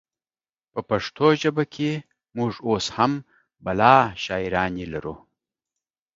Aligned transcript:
په 0.73 0.79
پښتو 0.89 1.25
ژبه 1.41 1.63
کې 1.73 1.91
مونږ 2.35 2.53
اوس 2.67 2.85
هم 2.97 3.11
بلها 3.65 3.97
شاعرانې 4.23 4.85
لرو 4.93 5.15